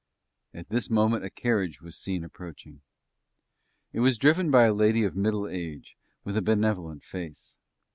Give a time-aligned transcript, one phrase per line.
[0.55, 2.81] At this moment a carriage was seen approaching.
[3.93, 7.55] It was driven by a lady of middle age, with a benevolent face.